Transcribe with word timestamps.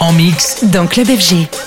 En 0.00 0.12
mix 0.12 0.64
dans 0.64 0.88
Club 0.88 1.06
FG. 1.06 1.63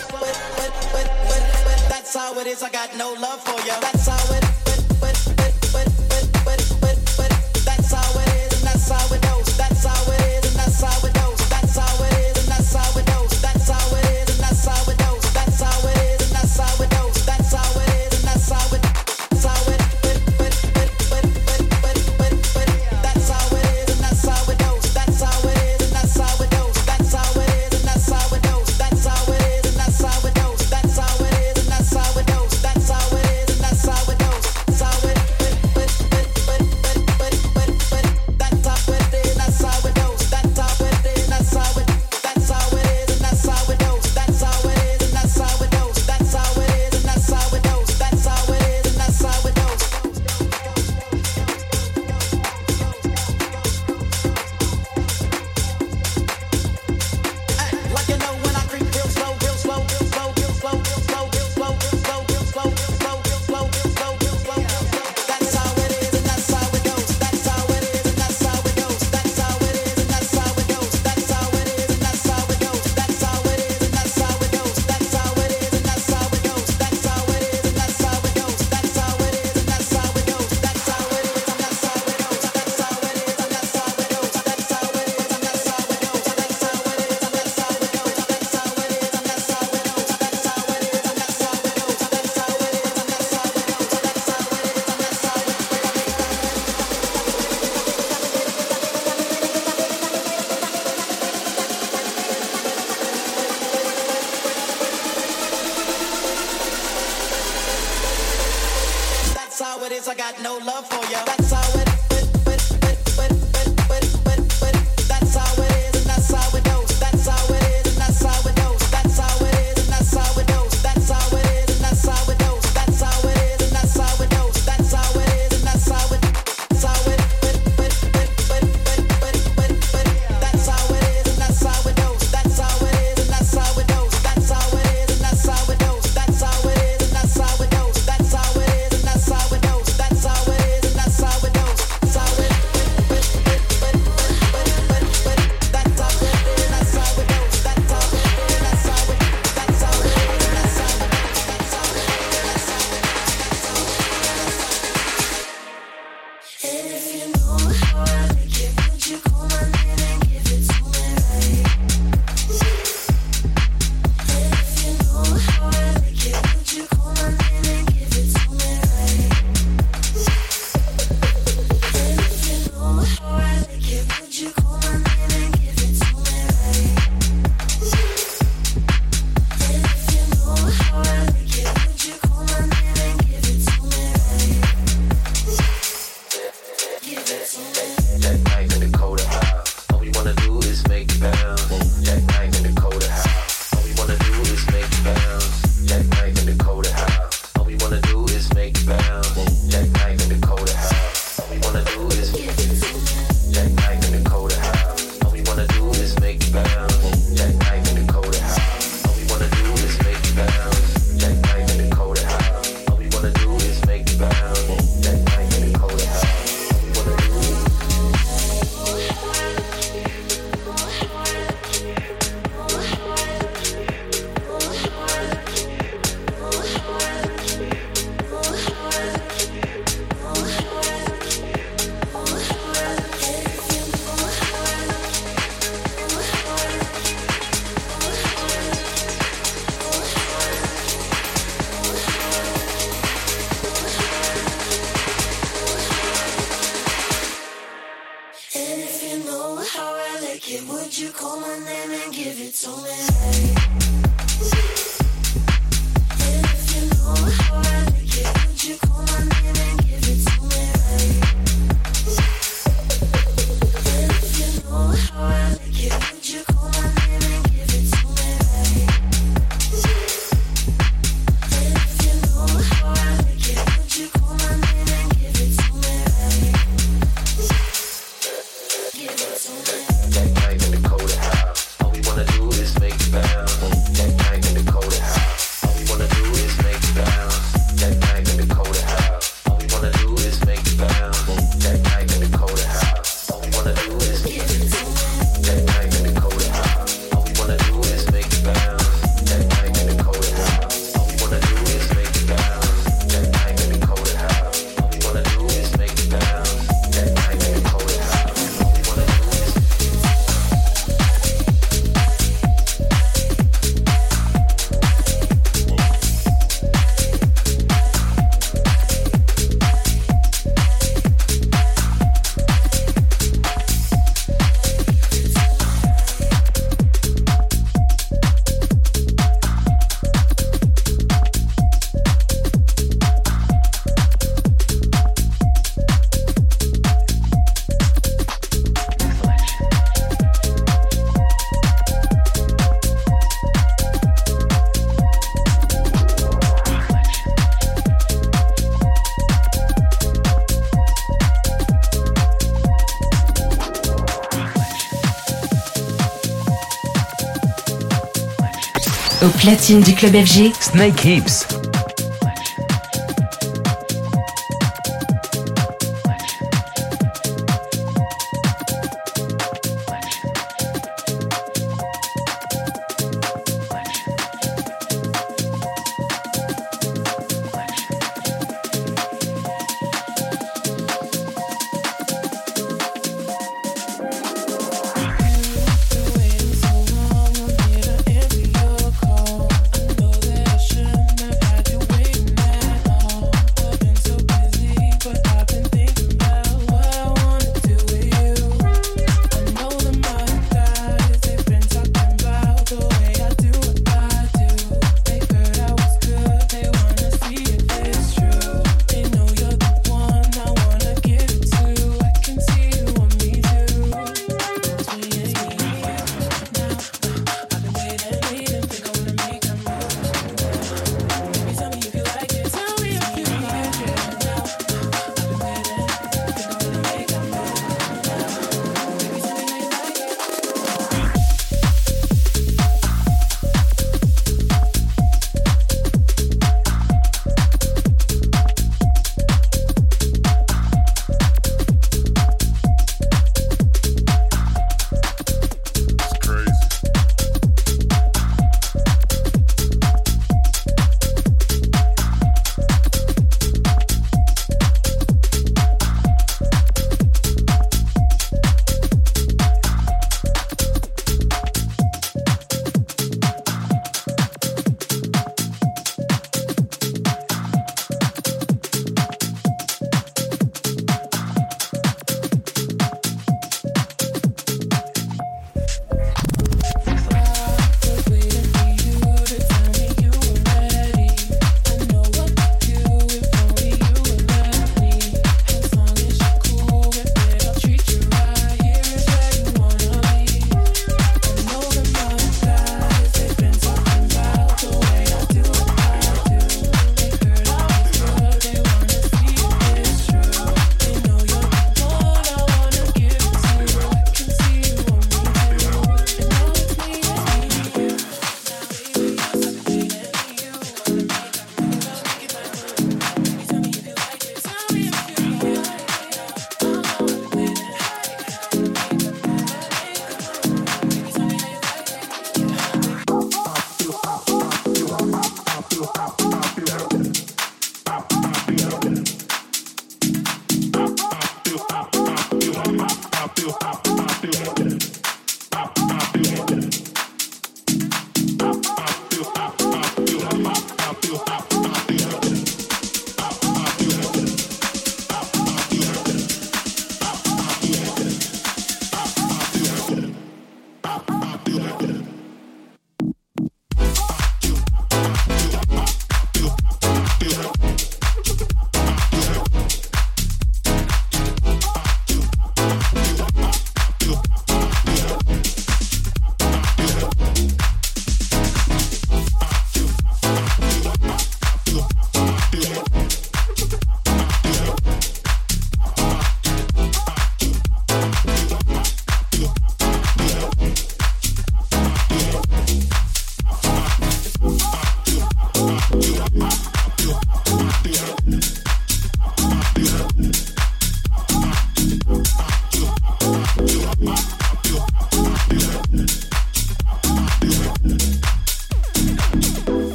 Platine 359.47 359.79
du 359.79 359.95
club 359.95 360.13
FG, 360.13 360.51
Snake 360.59 360.99
Hips. 360.99 361.56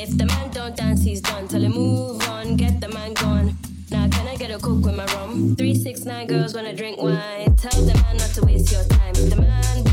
If 0.00 0.16
the 0.16 0.26
man 0.26 0.50
don't 0.50 0.76
dance, 0.76 1.02
he's 1.02 1.20
done. 1.20 1.48
Tell 1.48 1.60
him 1.60 1.72
move 1.72 2.22
on, 2.28 2.54
get 2.54 2.80
the 2.80 2.88
man 2.88 3.14
gone. 3.14 3.56
Now 3.90 4.08
can 4.08 4.28
I 4.28 4.36
get 4.36 4.52
a 4.52 4.58
coke 4.58 4.84
with 4.84 4.94
my 4.94 5.04
rum? 5.06 5.56
Three 5.56 5.74
six 5.74 6.04
nine 6.04 6.28
girls 6.28 6.54
wanna 6.54 6.72
drink 6.72 7.02
wine. 7.02 7.56
Tell 7.56 7.82
the 7.82 7.94
man 7.94 8.16
not 8.16 8.30
to 8.36 8.46
waste 8.46 8.70
your 8.70 8.84
time. 8.84 9.14
The 9.14 9.34
man 9.34 9.87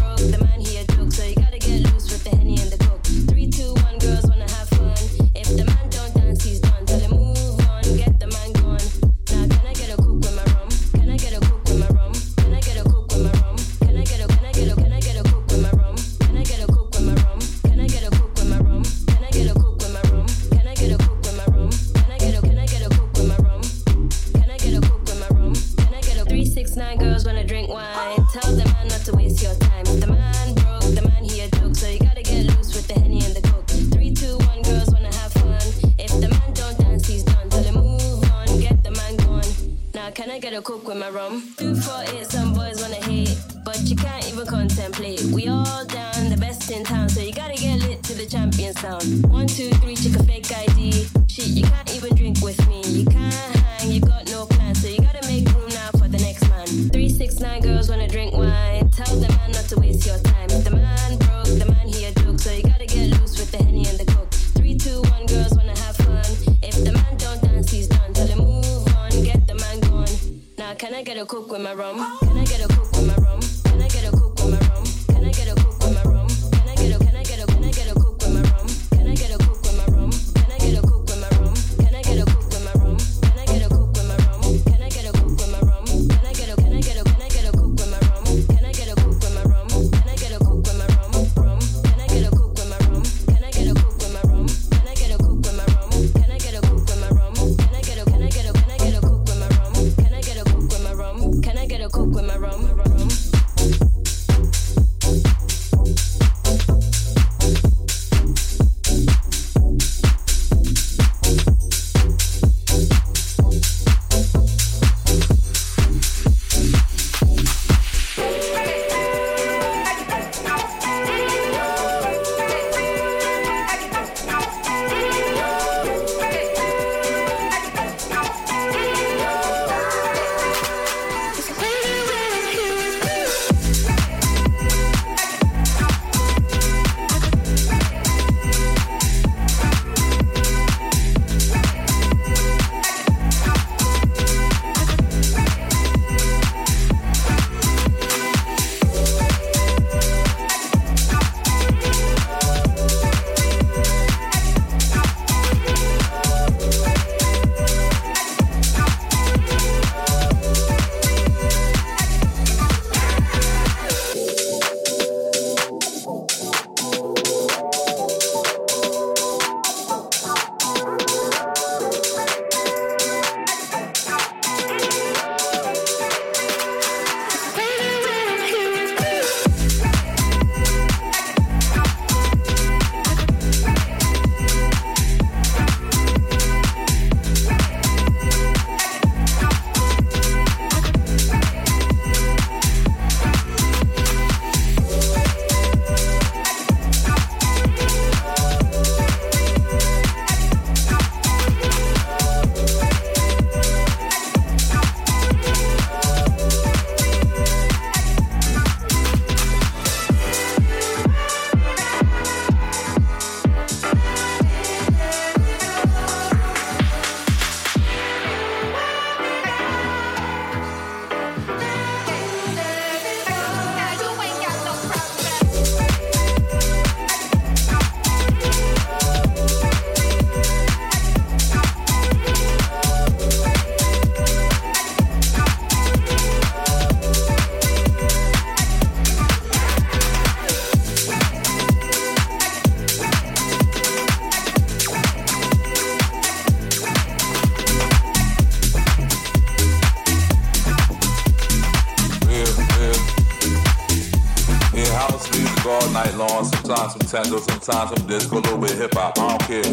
Sometimes 257.15 257.97
some 257.97 258.07
disco, 258.07 258.39
a 258.39 258.41
little 258.41 258.57
bit 258.57 258.71
hip 258.71 258.93
hop. 258.93 259.17
I 259.17 259.29
don't 259.29 259.41
care. 259.47 259.63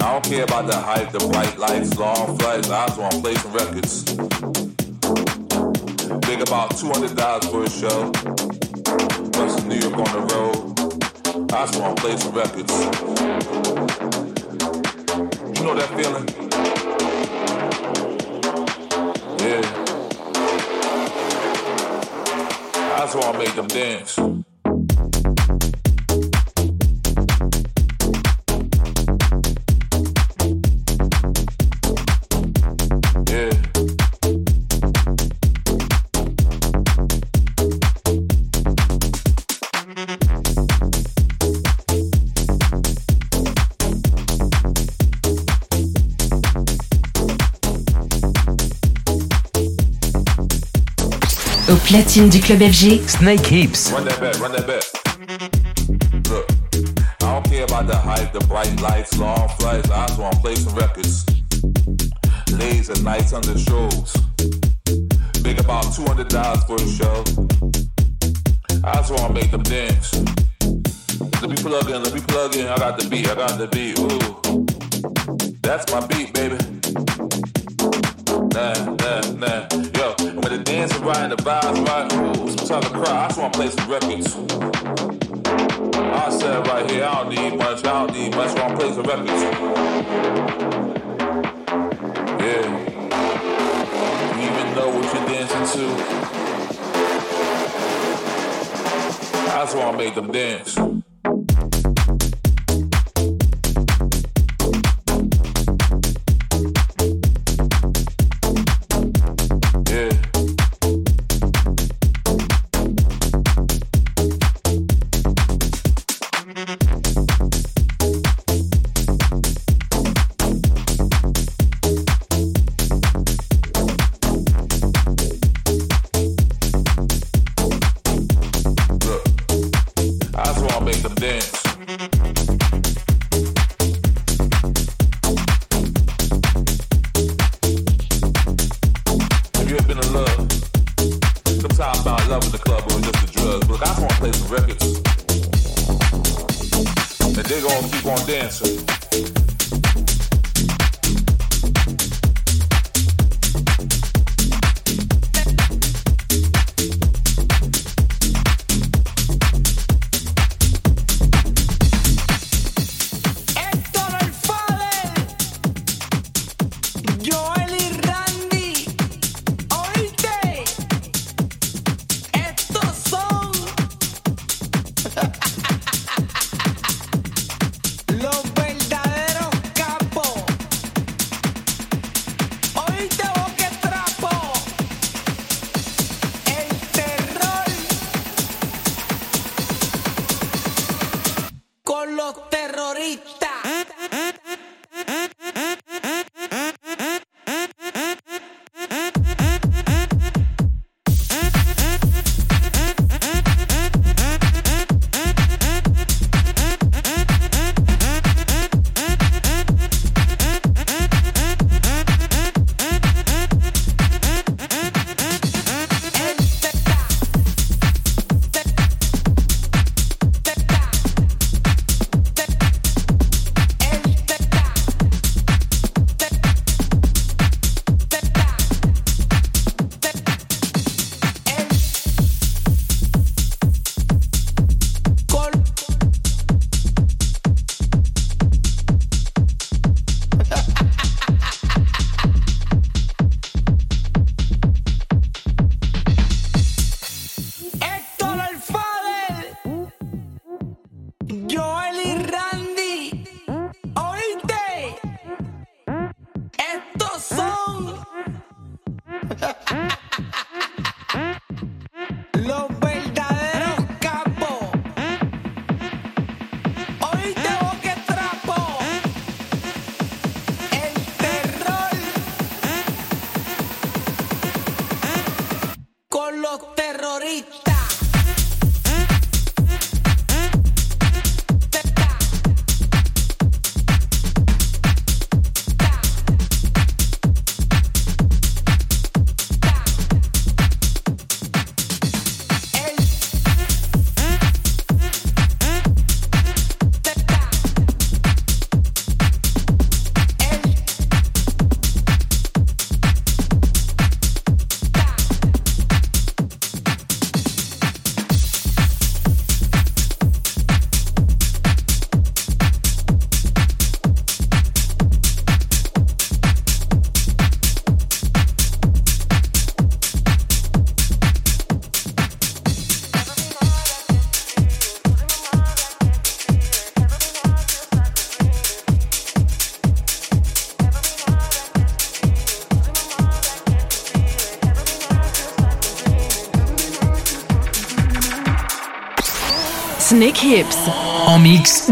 I 0.00 0.12
don't 0.12 0.24
care 0.24 0.44
about 0.44 0.66
the 0.66 0.76
hype, 0.78 1.12
the 1.12 1.18
bright 1.30 1.58
lights, 1.58 1.98
long 1.98 2.38
flights. 2.38 2.70
I 2.70 2.86
just 2.86 2.98
want 2.98 3.12
to 3.12 3.20
play 3.20 3.34
some 3.34 3.52
records. 3.52 4.04
Big 6.26 6.40
about 6.40 6.70
$200 6.70 7.50
for 7.50 7.64
a 7.64 7.68
show. 7.68 8.10
Plus 9.32 9.62
New 9.64 9.76
York 9.76 9.98
on 9.98 10.10
the 10.16 10.20
road. 10.32 10.56
I 11.52 11.66
just 11.66 11.80
want 11.80 11.98
to 11.98 12.02
play 12.02 12.16
some 12.16 12.32
records. 12.32 12.72
You 15.58 15.66
know 15.66 15.74
that 15.74 15.90
feeling? 15.96 16.26
Yeah. 19.42 19.60
I 22.94 23.00
just 23.00 23.14
want 23.16 23.32
to 23.34 23.38
make 23.38 23.54
them 23.54 23.66
dance. 23.66 24.35
Platine 51.86 52.28
du 52.28 52.40
club 52.40 52.62
FG. 52.62 53.06
Snakehips. 53.06 53.92
Run 53.92 54.04
that 54.06 54.20
back, 54.20 54.40
run 54.40 54.50
that 54.50 54.66
back. 54.66 54.82
Look, 56.28 56.50
I 57.22 57.32
don't 57.32 57.44
care 57.48 57.62
about 57.62 57.86
the 57.86 57.96
hype, 57.96 58.32
the 58.32 58.44
bright 58.48 58.80
lights, 58.80 59.16
long 59.18 59.48
flights. 59.50 59.88
I 59.88 60.04
just 60.08 60.18
wanna 60.18 60.36
play 60.40 60.56
some 60.56 60.74
records. 60.74 61.24
Laser 62.58 63.00
nights 63.04 63.32
under 63.32 63.56
shows. 63.56 64.16
Big 65.44 65.60
about 65.60 65.84
$200 65.94 66.66
for 66.66 66.74
a 66.74 66.88
show. 66.98 67.22
I 68.82 68.96
just 68.96 69.12
wanna 69.12 69.32
make 69.32 69.52
them 69.52 69.62
dance. 69.62 70.12
Let 71.40 71.50
me 71.50 71.56
plug 71.56 71.88
in, 71.88 72.02
let 72.02 72.12
me 72.12 72.20
plug 72.20 72.56
in. 72.56 72.66
I 72.66 72.76
got 72.78 72.98
the 72.98 73.08
beat, 73.08 73.28
I 73.28 73.36
got 73.36 73.58
the 73.58 73.68
beat. 73.68 73.96
Ooh, 74.00 74.66
that's 75.62 75.86
my 75.92 76.04
beat, 76.08 76.34
baby. 76.34 76.58
Nah, 78.52 78.74
nah, 78.96 79.20
nah. 79.38 79.95
The 80.56 80.62
dance 80.64 80.96
right 81.00 81.18
and 81.18 81.32
the 81.32 81.36
vibes 81.36 81.86
right, 81.86 82.10
ooh, 82.14 82.48
sometimes 82.48 82.86
I 82.86 82.88
cry. 82.88 83.24
I 83.24 83.28
just 83.28 83.38
wanna 83.38 83.52
play 83.52 83.68
some 83.68 83.90
records. 83.90 84.34
I 85.94 86.30
said 86.30 86.66
right 86.66 86.90
here, 86.90 87.04
I 87.04 87.24
don't 87.24 87.28
need 87.28 87.58
much, 87.58 87.84
I 87.84 88.06
don't 88.06 88.12
need 88.14 88.34
much, 88.34 88.56
I 88.56 88.62
wanna 88.62 88.78
play 88.78 88.90
some 88.94 89.04
records. 89.04 89.42
Yeah. 92.40 92.64
You 94.32 94.44
even 94.48 94.74
know 94.74 94.88
what 94.88 95.04
you're 95.12 95.26
dancing 95.28 95.66
to? 95.76 95.84
I 99.52 99.54
just 99.62 99.76
wanna 99.76 99.98
make 99.98 100.14
them 100.14 100.32
dance. 100.32 100.78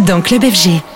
Dans 0.04 0.20
Club 0.20 0.44
FG. 0.44 0.93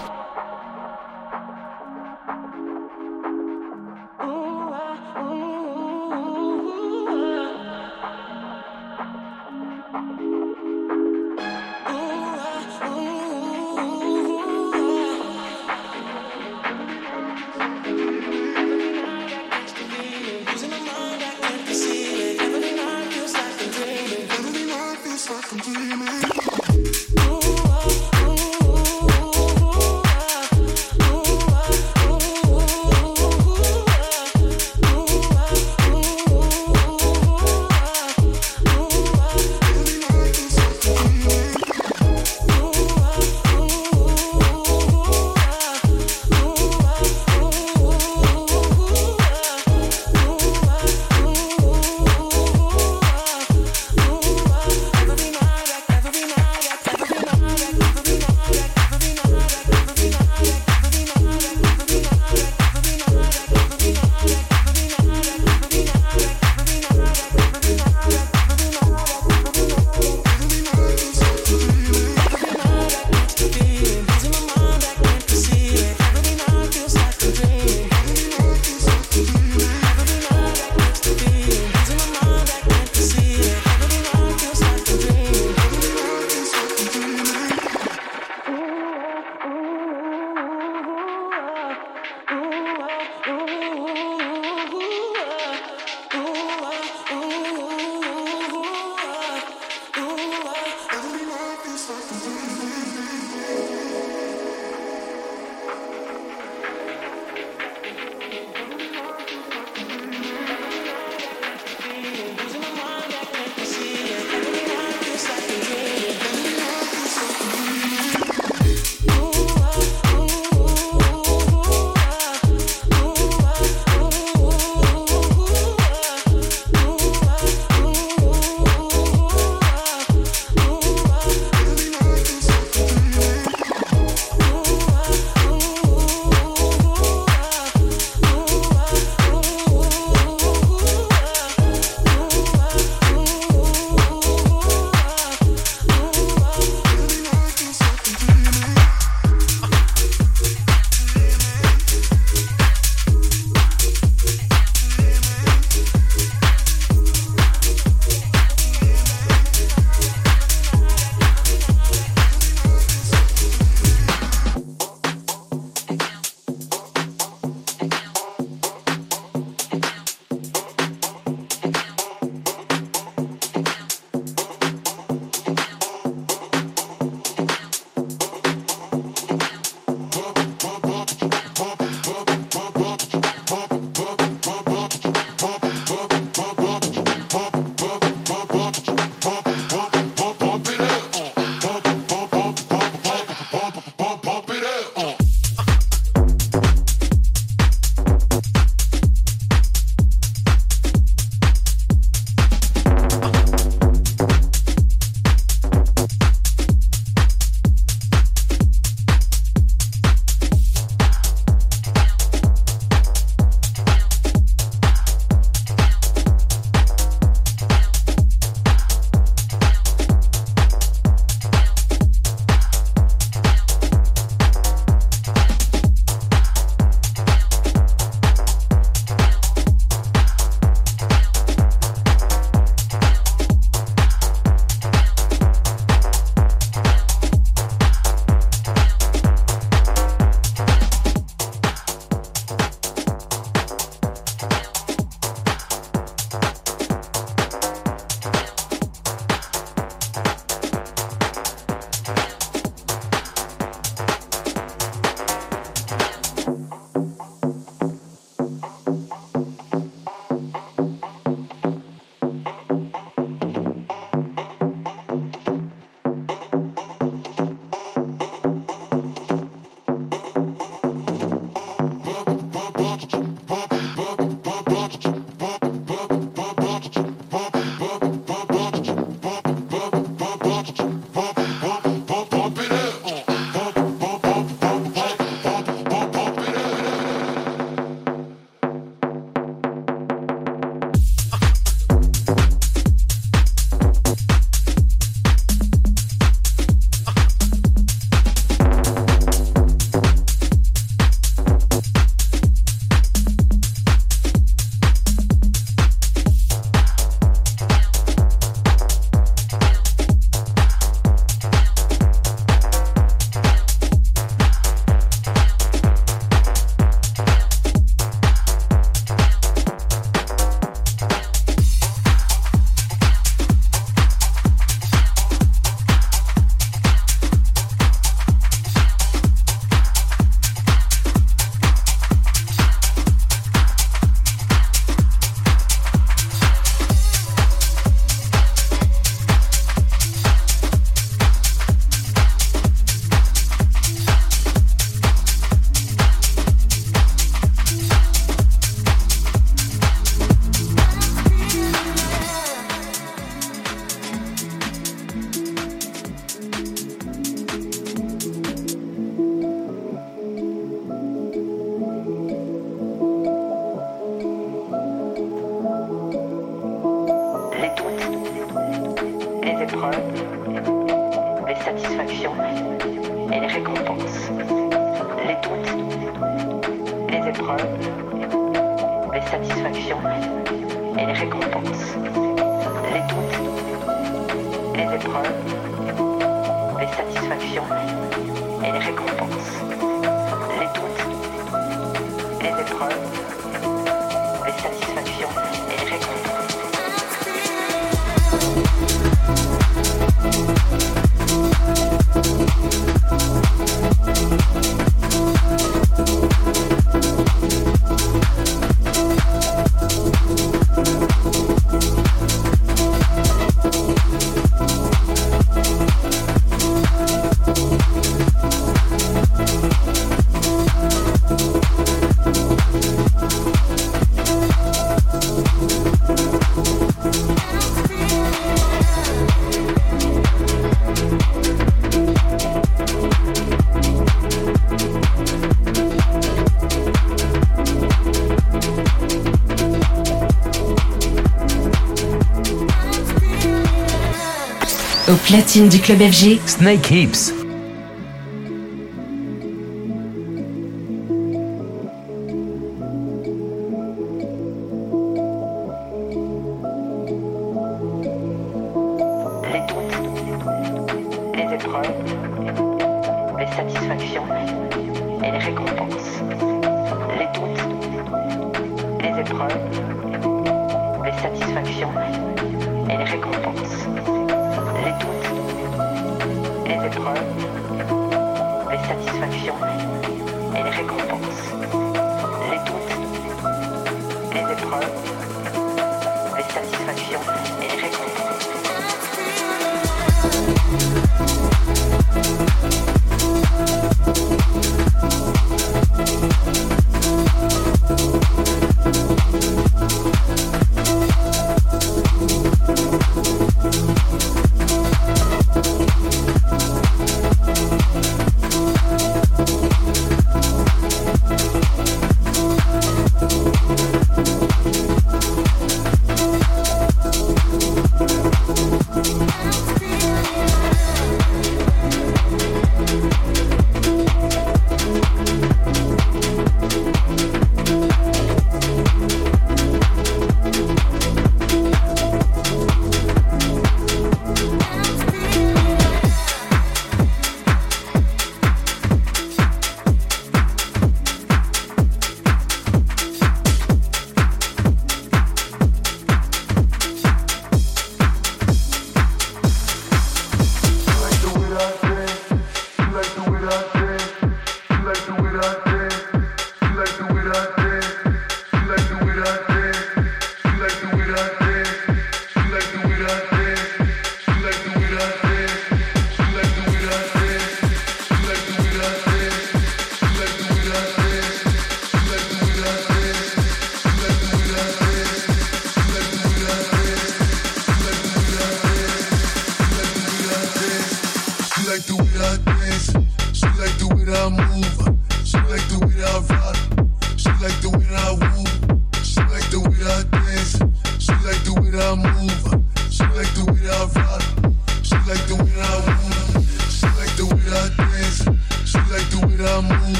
Platine 445.28 445.68
du 445.68 445.78
club 445.78 446.00
FG. 446.00 446.40
Snake 446.46 446.86
Hips. 446.86 447.37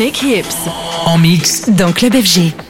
Hips. 0.00 0.56
En 1.04 1.18
mix 1.18 1.68
dans 1.68 1.92
Club 1.92 2.14
FG. 2.14 2.69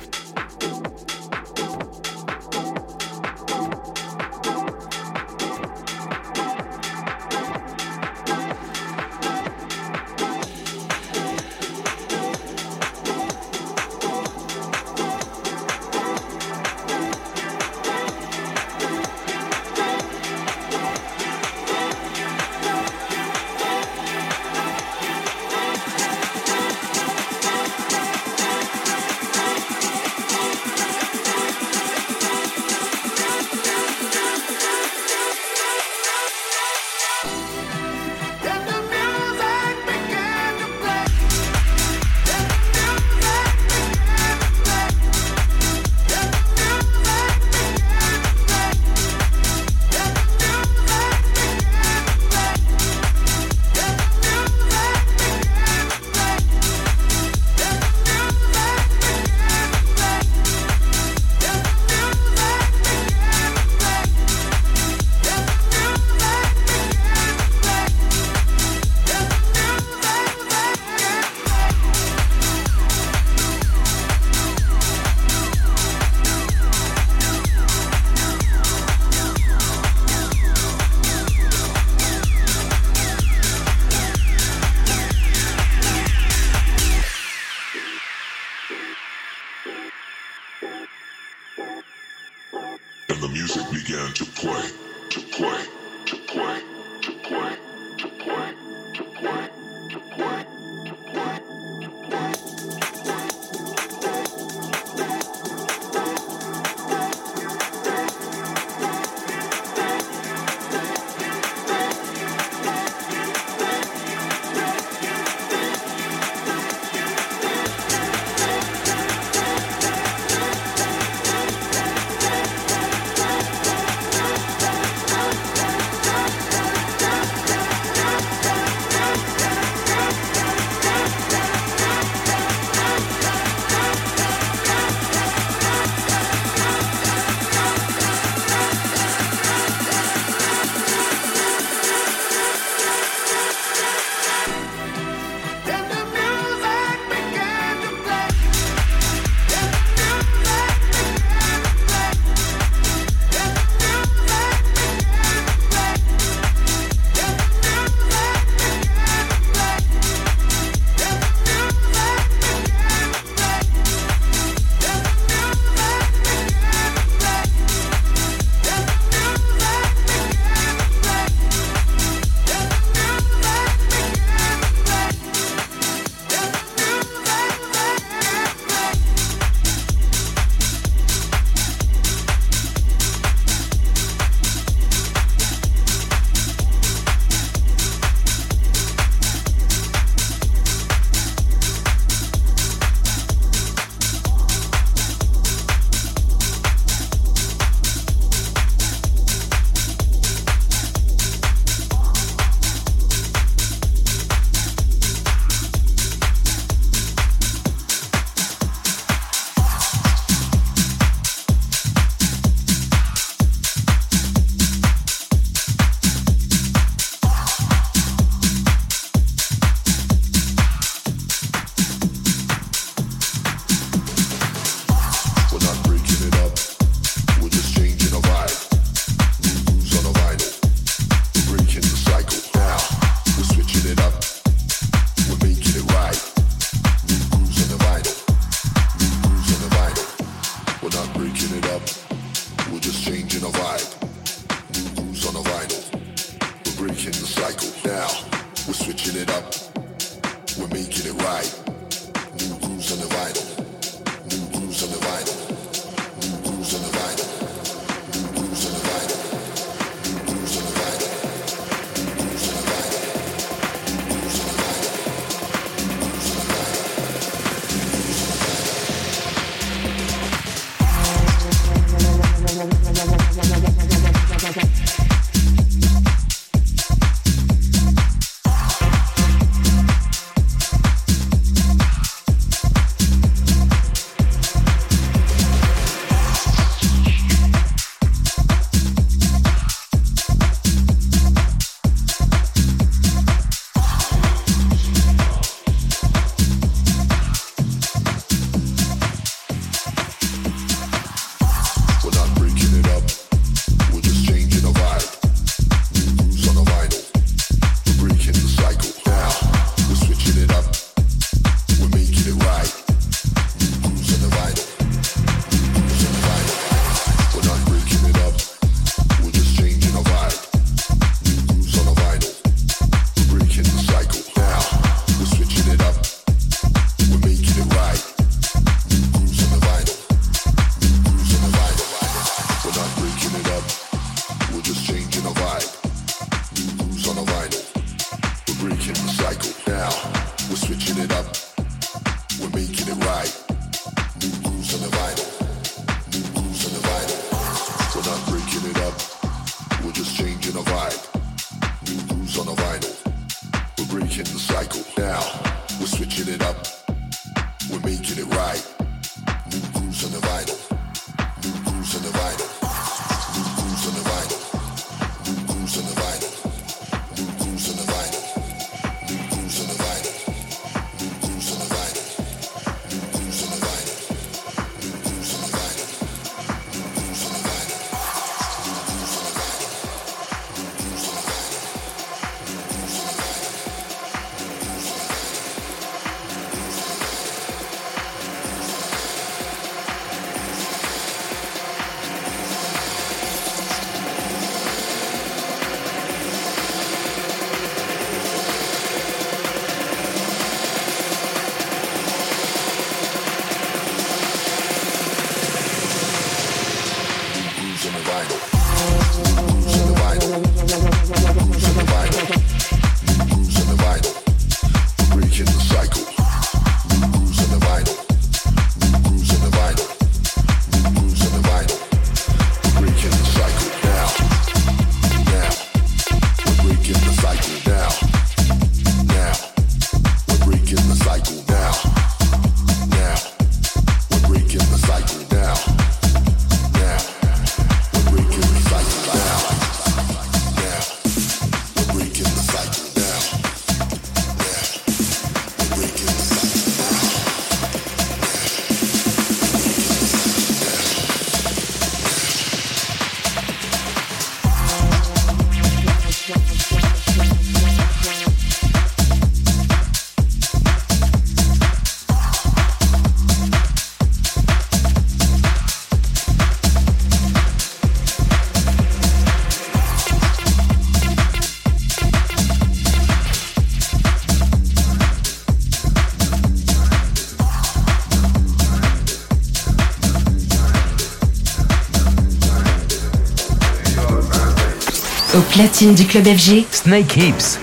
Platine 485.60 485.94
du 485.94 486.06
club 486.06 486.24
FG. 486.24 486.64
Snake 486.70 487.12
Hips. 487.12 487.58